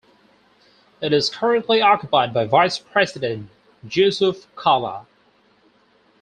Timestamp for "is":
1.13-1.29